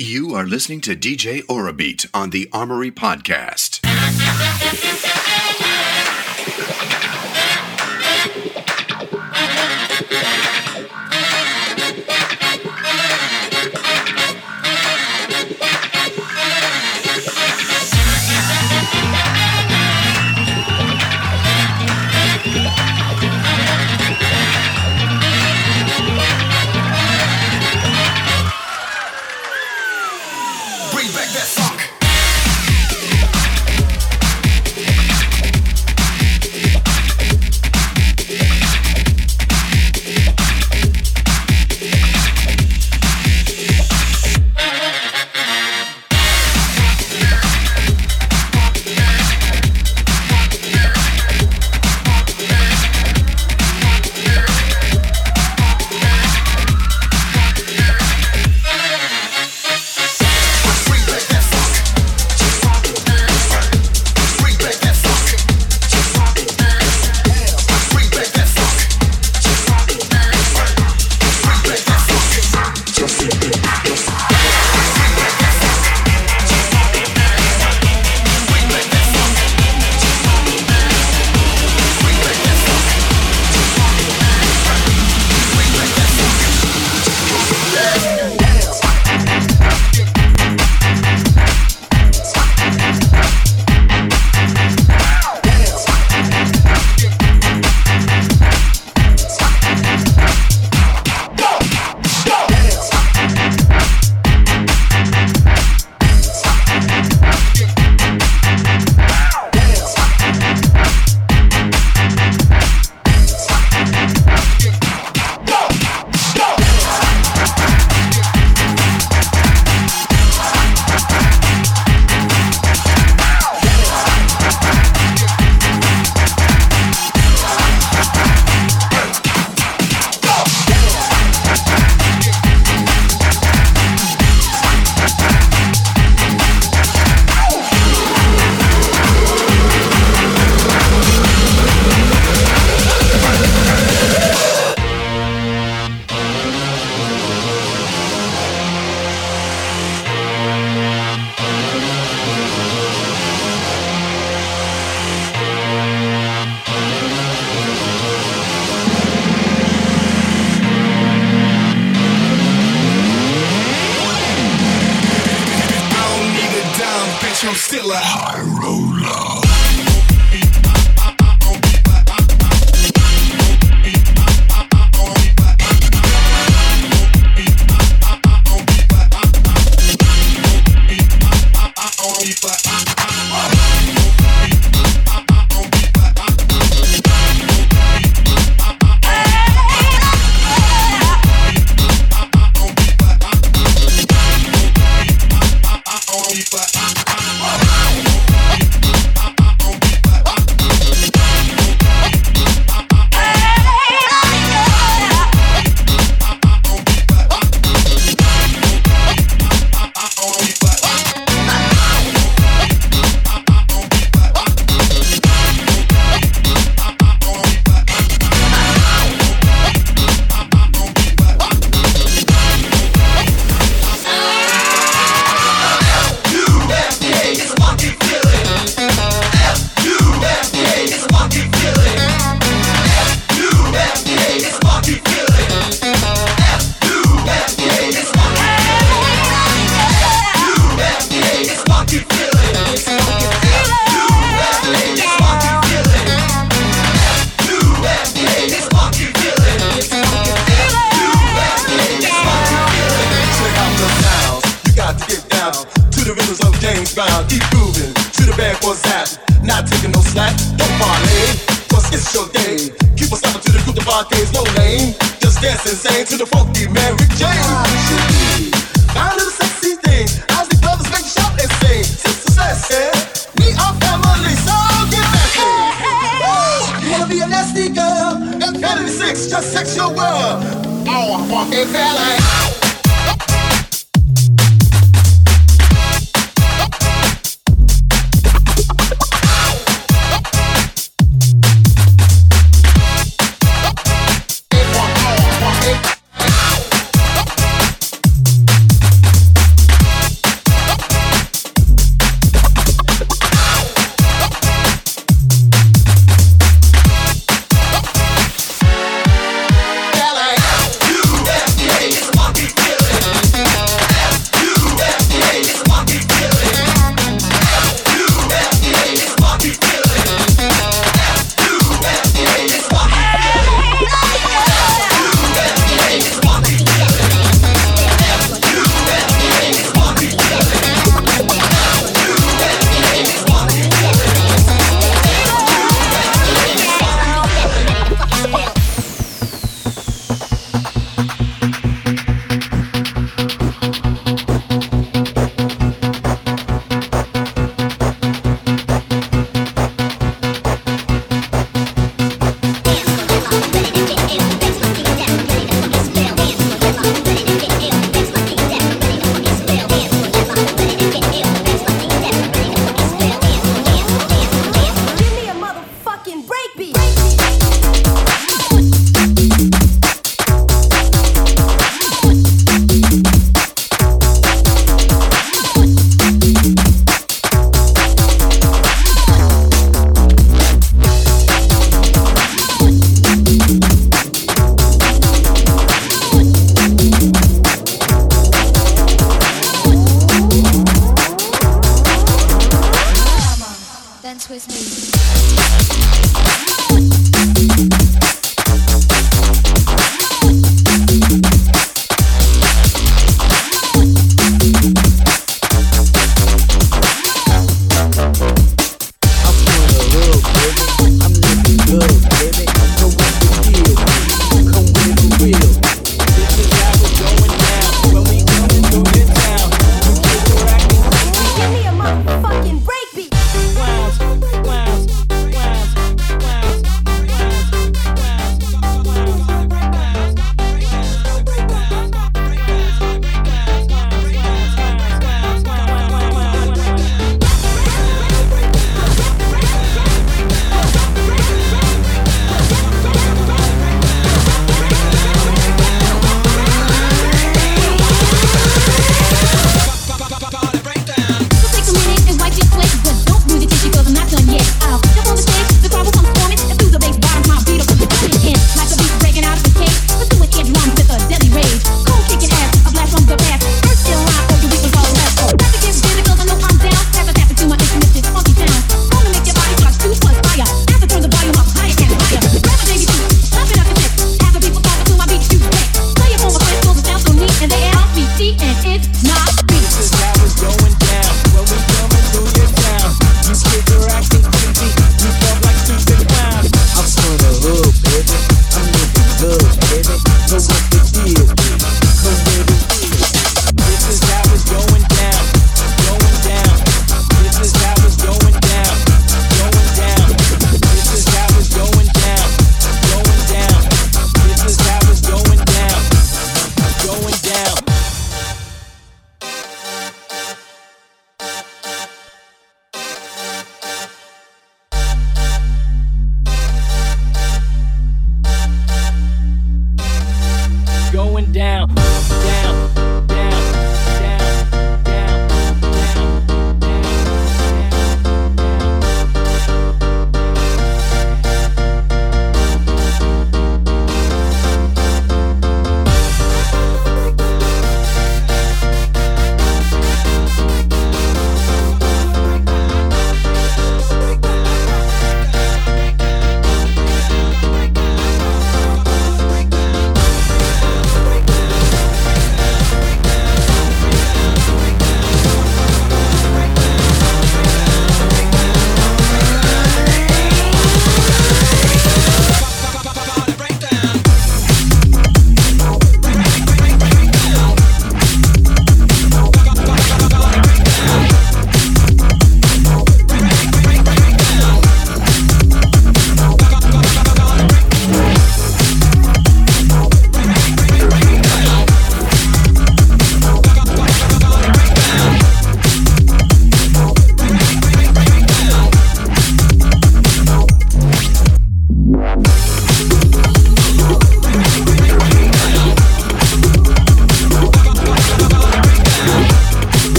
[0.00, 3.80] You are listening to DJ Orebeat on the Armory Podcast.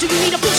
[0.00, 0.49] do you need a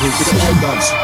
[0.00, 0.99] his guys.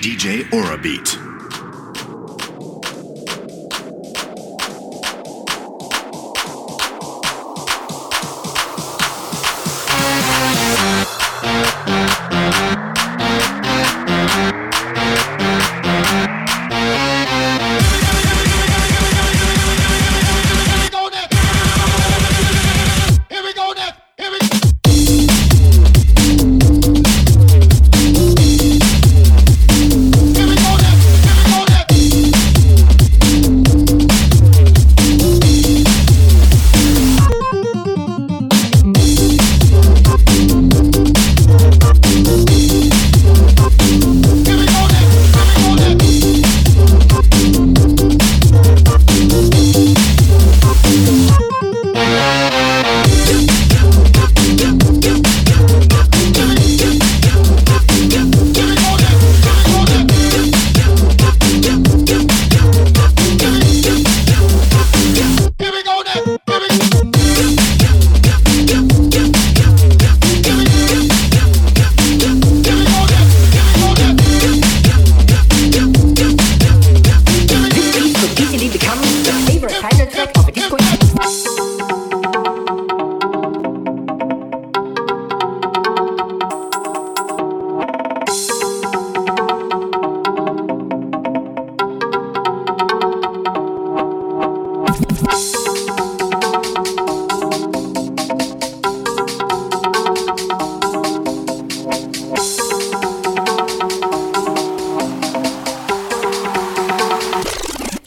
[0.00, 1.27] DJ Orebeat.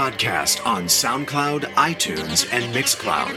[0.00, 3.36] podcast on SoundCloud, iTunes, and Mixcloud.